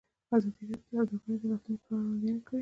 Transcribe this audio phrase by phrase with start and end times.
[0.35, 2.59] ازادي راډیو د سوداګري د راتلونکې په اړه وړاندوینې کړې.